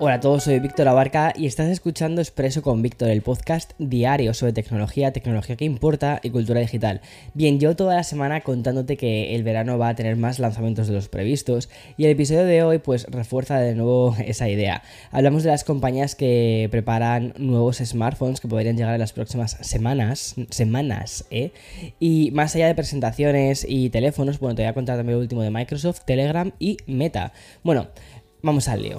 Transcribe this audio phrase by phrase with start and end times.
[0.00, 4.34] Hola a todos, soy Víctor Abarca y estás escuchando Expreso con Víctor, el podcast diario
[4.34, 7.00] sobre tecnología, tecnología que importa y cultura digital.
[7.32, 10.94] Bien, yo toda la semana contándote que el verano va a tener más lanzamientos de
[10.94, 14.82] los previstos y el episodio de hoy pues refuerza de nuevo esa idea.
[15.12, 20.34] Hablamos de las compañías que preparan nuevos smartphones que podrían llegar en las próximas semanas,
[20.50, 21.52] semanas, ¿eh?
[22.00, 25.42] Y más allá de presentaciones y teléfonos, bueno, te voy a contar también lo último
[25.42, 27.32] de Microsoft, Telegram y Meta.
[27.62, 27.86] Bueno,
[28.42, 28.98] vamos al lío.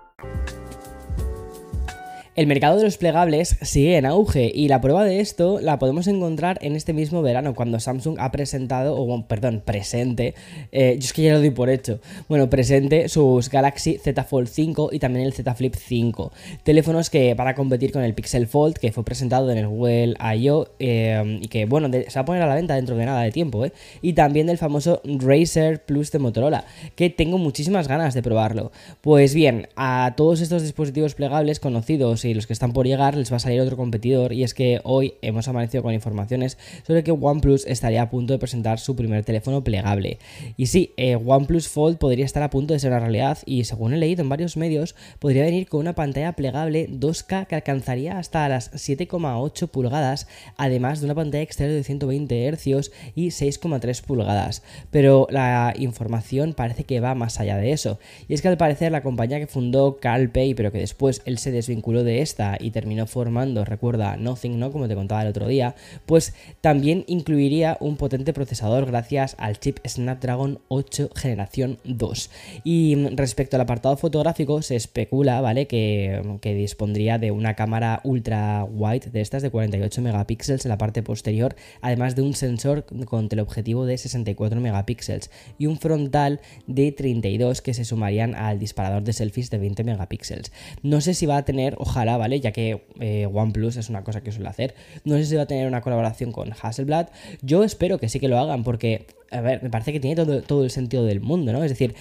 [2.33, 6.07] El mercado de los plegables sigue en auge y la prueba de esto la podemos
[6.07, 10.33] encontrar en este mismo verano cuando Samsung ha presentado, o perdón, presente,
[10.71, 14.47] eh, yo es que ya lo doy por hecho, bueno, presente sus Galaxy Z Fold
[14.47, 16.31] 5 y también el Z Flip 5,
[16.63, 20.69] teléfonos que para competir con el Pixel Fold que fue presentado en el Google I.O.
[20.79, 23.31] Eh, y que bueno, se va a poner a la venta dentro de nada de
[23.31, 23.73] tiempo, ¿eh?
[24.01, 26.63] y también del famoso Razer Plus de Motorola,
[26.95, 28.71] que tengo muchísimas ganas de probarlo.
[29.01, 33.31] Pues bien, a todos estos dispositivos plegables conocidos y los que están por llegar les
[33.31, 37.11] va a salir otro competidor y es que hoy hemos amanecido con informaciones sobre que
[37.11, 40.19] OnePlus estaría a punto de presentar su primer teléfono plegable.
[40.57, 43.93] Y sí, eh, OnePlus Fold podría estar a punto de ser una realidad y según
[43.93, 48.47] he leído en varios medios podría venir con una pantalla plegable 2K que alcanzaría hasta
[48.49, 50.27] las 7,8 pulgadas,
[50.57, 54.63] además de una pantalla exterior de 120 Hz y 6,3 pulgadas.
[54.91, 57.99] Pero la información parece que va más allá de eso.
[58.27, 61.51] Y es que al parecer la compañía que fundó CalPay, pero que después él se
[61.51, 64.71] desvinculó de esta y terminó formando, recuerda, Nothing, ¿no?
[64.71, 65.75] Como te contaba el otro día,
[66.05, 72.29] pues también incluiría un potente procesador gracias al chip Snapdragon 8 generación 2.
[72.63, 75.67] Y respecto al apartado fotográfico, se especula, ¿vale?
[75.67, 80.77] Que, que dispondría de una cámara ultra wide de estas de 48 megapíxeles en la
[80.77, 86.91] parte posterior, además de un sensor con teleobjetivo de 64 megapíxeles y un frontal de
[86.91, 90.51] 32 que se sumarían al disparador de selfies de 20 megapíxeles.
[90.81, 92.39] No sé si va a tener, ojalá ¿vale?
[92.39, 94.75] Ya que eh, OnePlus es una cosa que suele hacer.
[95.05, 97.09] No sé si va a tener una colaboración con Hasselblad.
[97.41, 100.41] Yo espero que sí que lo hagan porque, a ver, me parece que tiene todo,
[100.41, 101.63] todo el sentido del mundo, ¿no?
[101.63, 101.95] Es decir,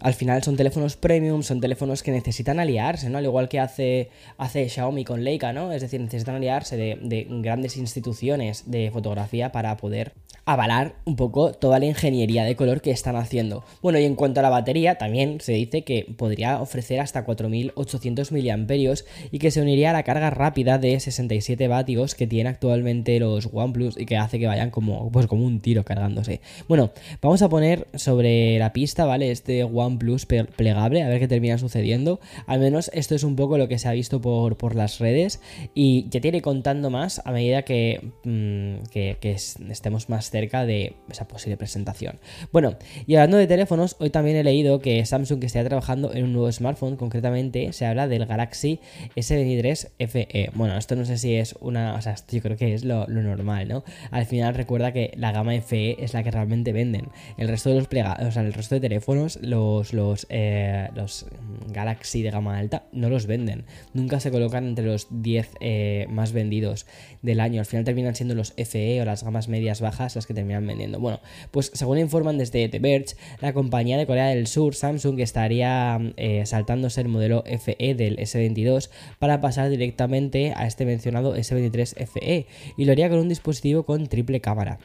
[0.00, 3.18] al final son teléfonos premium, son teléfonos que necesitan aliarse, ¿no?
[3.18, 5.72] Al igual que hace, hace Xiaomi con Leica, ¿no?
[5.72, 10.12] Es decir, necesitan aliarse de, de, grandes instituciones de fotografía para poder
[10.46, 13.64] avalar un poco toda la ingeniería de color que están haciendo.
[13.82, 18.30] Bueno, y en cuanto a la batería, también se dice que podría ofrecer hasta 4800
[18.30, 18.94] mAh
[19.32, 23.50] y que se uniría a la carga rápida de 67 vatios que tiene actualmente los
[23.52, 26.40] OnePlus y que hace que vayan como, pues como un tiro cargándose.
[26.68, 29.32] Bueno, vamos a poner sobre la pista, ¿vale?
[29.32, 32.20] Este OnePlus plegable, a ver qué termina sucediendo.
[32.46, 35.40] Al menos esto es un poco lo que se ha visto por, por las redes
[35.74, 40.94] y ya tiene contando más a medida que, mmm, que, que estemos más cerca de
[41.10, 42.18] esa posible presentación.
[42.52, 42.76] Bueno,
[43.06, 46.50] y hablando de teléfonos, hoy también he leído que Samsung está trabajando en un nuevo
[46.50, 48.80] smartphone, concretamente se habla del Galaxy
[49.16, 50.50] S23 FE.
[50.54, 53.22] Bueno, esto no sé si es una, o sea, yo creo que es lo, lo
[53.22, 53.84] normal, ¿no?
[54.10, 57.08] Al final recuerda que la gama FE es la que realmente venden.
[57.36, 61.26] El resto de los plegados, o sea, el resto de teléfonos, los, los, eh, los
[61.68, 63.64] Galaxy de gama alta, no los venden.
[63.94, 66.86] Nunca se colocan entre los 10 eh, más vendidos
[67.22, 67.60] del año.
[67.60, 70.98] Al final terminan siendo los FE o las gamas medias bajas las que terminan vendiendo.
[71.00, 71.20] Bueno,
[71.50, 76.44] pues según informan desde The Verge, la compañía de Corea del Sur, Samsung, estaría eh,
[76.46, 82.84] saltándose el modelo FE del S22 para pasar directamente a este mencionado S23 FE y
[82.84, 84.78] lo haría con un dispositivo con triple cámara.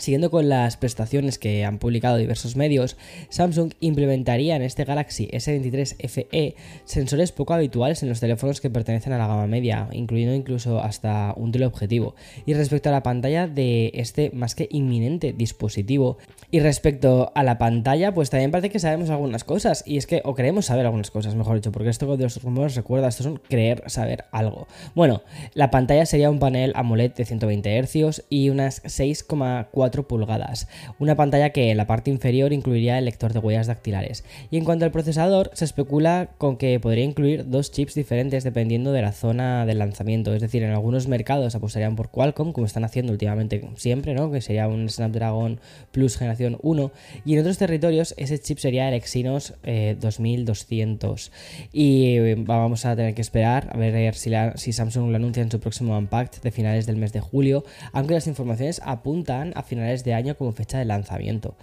[0.00, 2.96] Siguiendo con las prestaciones que han publicado diversos medios,
[3.28, 6.54] Samsung implementaría en este Galaxy S23 FE
[6.86, 11.34] sensores poco habituales en los teléfonos que pertenecen a la gama media, incluyendo incluso hasta
[11.36, 12.14] un teleobjetivo.
[12.46, 16.16] Y respecto a la pantalla de este más que inminente dispositivo,
[16.50, 20.22] y respecto a la pantalla, pues también parece que sabemos algunas cosas, y es que,
[20.24, 23.38] o queremos saber algunas cosas, mejor dicho, porque esto de los rumores recuerda, esto son
[23.50, 24.66] creer saber algo.
[24.94, 25.20] Bueno,
[25.52, 31.16] la pantalla sería un panel AMOLED de 120 Hz y unas 6,4 4 pulgadas, una
[31.16, 34.24] pantalla que en la parte inferior incluiría el lector de huellas dactilares.
[34.50, 38.92] Y en cuanto al procesador, se especula con que podría incluir dos chips diferentes dependiendo
[38.92, 42.84] de la zona del lanzamiento, es decir, en algunos mercados apostarían por Qualcomm, como están
[42.84, 44.30] haciendo últimamente siempre, ¿no?
[44.30, 45.60] que sería un Snapdragon
[45.90, 46.92] Plus generación 1,
[47.24, 49.54] y en otros territorios ese chip sería el Exynos
[50.00, 51.26] 2200.
[51.26, 55.42] Eh, y eh, vamos a tener que esperar a ver si, si Samsung lo anuncia
[55.42, 59.62] en su próximo Unpacked de finales del mes de julio, aunque las informaciones apuntan a
[59.70, 61.54] finales de año como fecha de lanzamiento.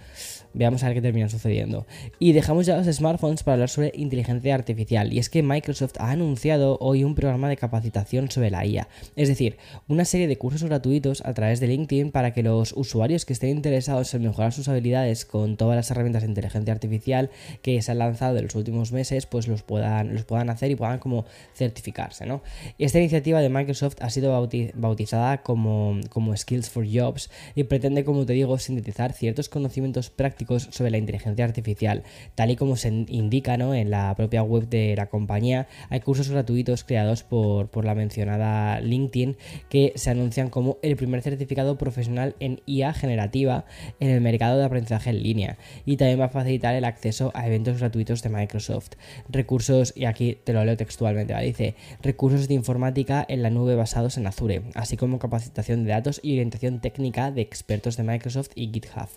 [0.58, 1.86] Veamos a ver qué termina sucediendo.
[2.18, 5.12] Y dejamos ya los smartphones para hablar sobre inteligencia artificial.
[5.12, 8.88] Y es que Microsoft ha anunciado hoy un programa de capacitación sobre la IA.
[9.14, 9.56] Es decir,
[9.86, 13.50] una serie de cursos gratuitos a través de LinkedIn para que los usuarios que estén
[13.50, 17.30] interesados en mejorar sus habilidades con todas las herramientas de inteligencia artificial
[17.62, 20.74] que se han lanzado en los últimos meses, pues los puedan, los puedan hacer y
[20.74, 22.42] puedan como certificarse, ¿no?
[22.78, 24.32] Esta iniciativa de Microsoft ha sido
[24.74, 30.47] bautizada como, como Skills for Jobs y pretende, como te digo, sintetizar ciertos conocimientos prácticos
[30.58, 32.02] sobre la inteligencia artificial.
[32.34, 36.84] Tal y como se indica en la propia web de la compañía, hay cursos gratuitos
[36.84, 39.36] creados por, por la mencionada LinkedIn
[39.68, 43.64] que se anuncian como el primer certificado profesional en IA generativa
[44.00, 47.46] en el mercado de aprendizaje en línea y también va a facilitar el acceso a
[47.46, 48.92] eventos gratuitos de Microsoft.
[49.28, 54.16] Recursos, y aquí te lo leo textualmente, dice recursos de informática en la nube basados
[54.16, 58.70] en Azure, así como capacitación de datos y orientación técnica de expertos de Microsoft y
[58.72, 59.08] GitHub.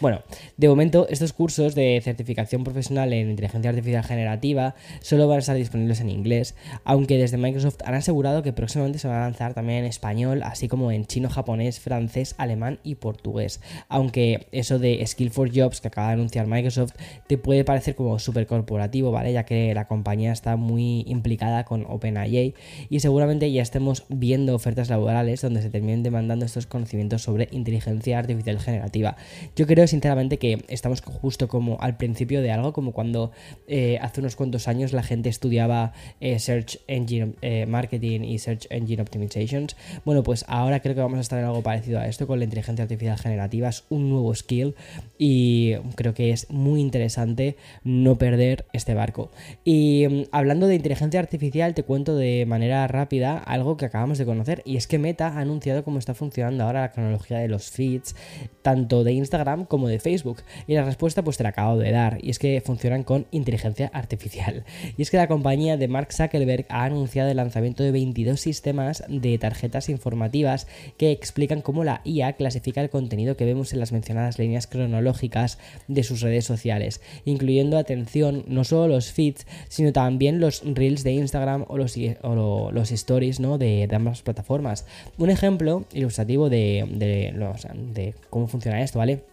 [0.00, 0.22] Bueno,
[0.56, 5.56] de momento, estos cursos de certificación profesional en inteligencia artificial generativa solo van a estar
[5.56, 9.80] disponibles en inglés, aunque desde Microsoft han asegurado que próximamente se van a lanzar también
[9.80, 13.60] en español, así como en chino, japonés, francés, alemán y portugués.
[13.88, 16.92] Aunque eso de Skill for Jobs que acaba de anunciar Microsoft
[17.26, 19.32] te puede parecer como súper corporativo, ¿vale?
[19.32, 22.54] Ya que la compañía está muy implicada con OpenAI
[22.88, 28.18] y seguramente ya estemos viendo ofertas laborales donde se terminen demandando estos conocimientos sobre inteligencia
[28.18, 29.16] artificial generativa.
[29.56, 33.32] Yo creo sinceramente que estamos justo como al principio de algo, como cuando
[33.66, 38.66] eh, hace unos cuantos años la gente estudiaba eh, Search Engine eh, Marketing y Search
[38.70, 39.76] Engine Optimizations.
[40.04, 42.44] Bueno, pues ahora creo que vamos a estar en algo parecido a esto con la
[42.44, 43.68] inteligencia artificial generativa.
[43.68, 44.74] Es un nuevo skill
[45.18, 49.30] y creo que es muy interesante no perder este barco.
[49.64, 54.26] Y mm, hablando de inteligencia artificial, te cuento de manera rápida algo que acabamos de
[54.26, 57.70] conocer y es que Meta ha anunciado cómo está funcionando ahora la cronología de los
[57.70, 58.14] feeds,
[58.62, 60.38] tanto de Instagram como de Facebook.
[60.66, 63.90] Y la respuesta pues te la acabo de dar, y es que funcionan con inteligencia
[63.92, 64.64] artificial.
[64.96, 69.04] Y es que la compañía de Mark Zuckerberg ha anunciado el lanzamiento de 22 sistemas
[69.08, 70.66] de tarjetas informativas
[70.96, 75.58] que explican cómo la IA clasifica el contenido que vemos en las mencionadas líneas cronológicas
[75.88, 81.12] de sus redes sociales, incluyendo, atención, no solo los feeds, sino también los reels de
[81.12, 83.58] Instagram o los, los stories ¿no?
[83.58, 84.86] de, ambas plataformas.
[85.18, 89.29] Un ejemplo ilustrativo de, de cómo funciona esto, ¿vale?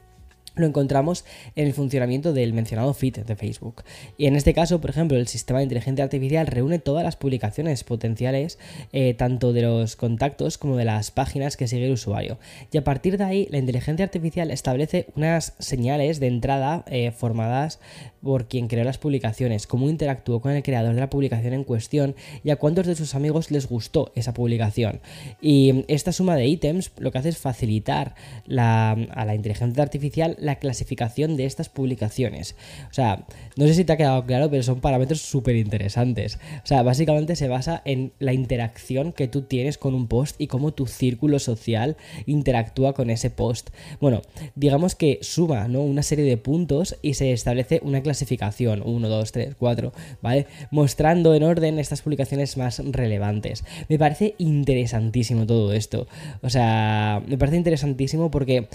[0.60, 1.26] Lo encontramos
[1.56, 3.84] en el funcionamiento del mencionado feed de Facebook.
[4.18, 7.84] Y en este caso, por ejemplo, el sistema de inteligencia artificial reúne todas las publicaciones
[7.84, 8.60] potenciales,
[8.92, 12.38] eh, tanto de los contactos como de las páginas que sigue el usuario.
[12.72, 17.80] Y a partir de ahí, la inteligencia artificial establece unas señales de entrada eh, formadas
[18.22, 22.16] por quien creó las publicaciones, cómo interactuó con el creador de la publicación en cuestión
[22.44, 25.00] y a cuántos de sus amigos les gustó esa publicación.
[25.42, 28.16] Y esta suma de ítems lo que hace es facilitar
[28.58, 32.56] a la inteligencia artificial la clasificación de estas publicaciones.
[32.90, 36.40] O sea, no sé si te ha quedado claro, pero son parámetros súper interesantes.
[36.64, 40.48] O sea, básicamente se basa en la interacción que tú tienes con un post y
[40.48, 43.70] cómo tu círculo social interactúa con ese post.
[44.00, 44.22] Bueno,
[44.56, 45.82] digamos que suma ¿no?
[45.82, 50.48] una serie de puntos y se establece una clasificación, 1, 2, 3, 4, ¿vale?
[50.72, 53.64] Mostrando en orden estas publicaciones más relevantes.
[53.90, 56.08] Me parece interesantísimo todo esto.
[56.42, 58.68] O sea, me parece interesantísimo porque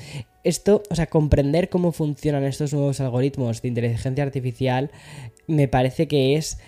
[0.44, 4.90] esto, o sea, comprender cómo funcionan estos nuevos algoritmos de inteligencia artificial
[5.46, 6.58] me parece que es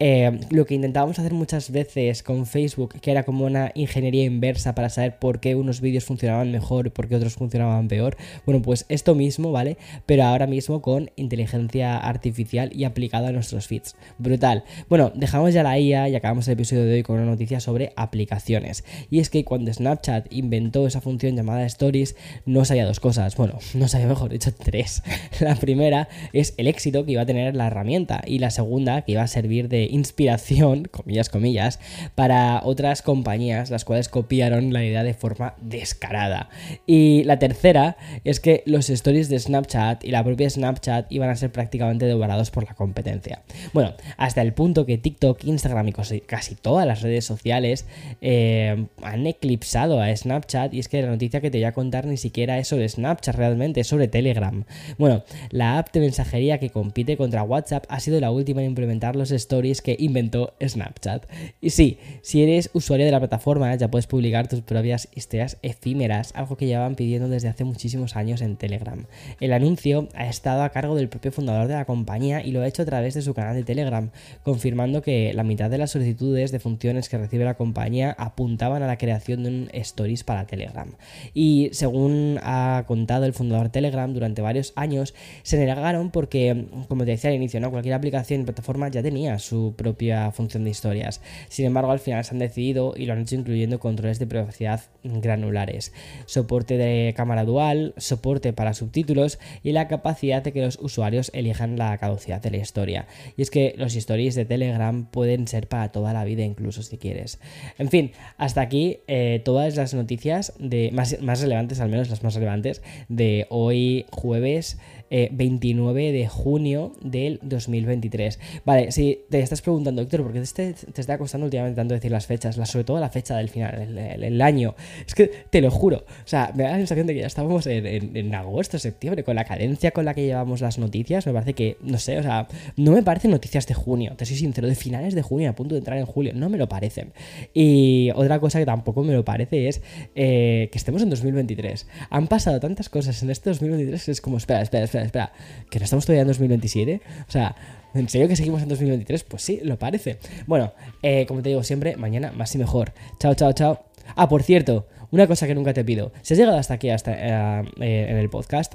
[0.00, 4.74] eh, lo que intentábamos hacer muchas veces con Facebook, que era como una ingeniería inversa
[4.74, 8.16] para saber por qué unos vídeos funcionaban mejor y por qué otros funcionaban peor.
[8.44, 9.76] Bueno, pues esto mismo, ¿vale?
[10.06, 13.94] Pero ahora mismo con inteligencia artificial y aplicado a nuestros feeds.
[14.18, 14.64] Brutal.
[14.88, 17.92] Bueno, dejamos ya la IA y acabamos el episodio de hoy con una noticia sobre
[17.96, 18.84] aplicaciones.
[19.10, 23.36] Y es que cuando Snapchat inventó esa función llamada Stories, no sabía dos cosas.
[23.36, 25.02] Bueno, no sabía mejor dicho tres.
[25.40, 29.12] La primera es el éxito que iba a tener la herramienta y la segunda que
[29.12, 31.80] iba a servir de inspiración, comillas, comillas,
[32.14, 36.48] para otras compañías, las cuales copiaron la idea de forma descarada.
[36.86, 41.36] Y la tercera es que los stories de Snapchat y la propia Snapchat iban a
[41.36, 43.42] ser prácticamente devorados por la competencia.
[43.72, 47.86] Bueno, hasta el punto que TikTok, Instagram y casi todas las redes sociales
[48.20, 52.06] eh, han eclipsado a Snapchat y es que la noticia que te voy a contar
[52.06, 54.64] ni siquiera es sobre Snapchat realmente, es sobre Telegram.
[54.98, 59.16] Bueno, la app de mensajería que compite contra WhatsApp ha sido la última en implementar
[59.16, 61.26] los stories que inventó Snapchat.
[61.60, 66.32] Y sí, si eres usuario de la plataforma ya puedes publicar tus propias historias efímeras,
[66.34, 69.06] algo que llevaban pidiendo desde hace muchísimos años en Telegram.
[69.40, 72.66] El anuncio ha estado a cargo del propio fundador de la compañía y lo ha
[72.66, 74.10] hecho a través de su canal de Telegram,
[74.42, 78.86] confirmando que la mitad de las solicitudes de funciones que recibe la compañía apuntaban a
[78.86, 80.88] la creación de un stories para Telegram.
[81.32, 87.12] Y según ha contado el fundador Telegram, durante varios años se negaron porque, como te
[87.12, 87.70] decía al inicio, ¿no?
[87.70, 91.20] cualquier aplicación y plataforma ya tenía su propia función de historias.
[91.48, 94.82] Sin embargo, al final se han decidido y lo han hecho incluyendo controles de privacidad
[95.02, 95.92] granulares,
[96.26, 101.78] soporte de cámara dual, soporte para subtítulos y la capacidad de que los usuarios elijan
[101.78, 103.06] la caducidad de la historia.
[103.36, 106.98] Y es que los stories de Telegram pueden ser para toda la vida incluso si
[106.98, 107.38] quieres.
[107.78, 112.22] En fin, hasta aquí eh, todas las noticias de más, más relevantes, al menos las
[112.22, 114.78] más relevantes, de hoy jueves
[115.10, 118.38] 29 eh, de junio del 2023.
[118.64, 122.10] Vale, si te estás preguntando, Héctor, ¿por qué te, te, está costando últimamente tanto decir
[122.10, 122.56] las fechas?
[122.68, 124.74] sobre todo la fecha del final, el, año.
[125.06, 127.66] Es que te lo juro, o sea, me da la sensación de que ya estábamos
[127.66, 131.76] en, agosto, septiembre, con la cadencia con la que llevamos las noticias, me parece que,
[131.80, 135.14] no sé, o sea, no me parecen noticias de junio, te soy sincero, de finales
[135.14, 137.12] de junio, a punto de entrar en julio, no me lo parecen.
[137.52, 139.82] Y otra cosa que tampoco me lo parece es
[140.14, 141.86] eh, que estemos en 2023.
[142.10, 145.32] Han pasado tantas cosas en este 2023 que es como, espera, espera, espera espera,
[145.70, 147.00] ¿que no estamos todavía en 2027?
[147.28, 147.54] O sea,
[147.94, 149.24] ¿en serio que seguimos en 2023?
[149.24, 150.18] Pues sí, lo parece.
[150.46, 150.72] Bueno,
[151.02, 152.92] eh, como te digo siempre, mañana más y mejor.
[153.18, 153.84] Chao, chao, chao.
[154.16, 156.12] Ah, por cierto, una cosa que nunca te pido.
[156.22, 158.74] Si has llegado hasta aquí, hasta eh, eh, en el podcast,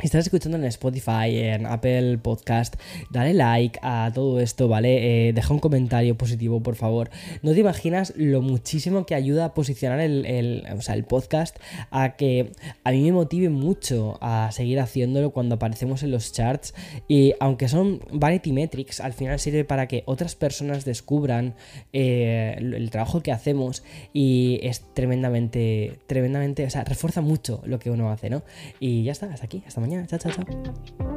[0.00, 2.74] estás escuchando en Spotify, en Apple Podcast,
[3.10, 5.28] dale like a todo esto, ¿vale?
[5.28, 7.10] Eh, deja un comentario positivo, por favor.
[7.42, 11.56] No te imaginas lo muchísimo que ayuda a posicionar el, el, podcast
[11.90, 16.74] a que a mí me motive mucho a seguir haciéndolo cuando aparecemos en los charts.
[17.08, 21.54] Y aunque son vanity metrics, al final sirve para que otras personas descubran
[21.92, 27.90] eh, el trabajo que hacemos y es tremendamente, tremendamente, o sea, refuerza mucho lo que
[27.90, 28.42] uno hace, ¿no?
[28.80, 30.06] Y ya está, hasta aquí, hasta mañana.
[30.06, 31.13] Chao, chao, chao.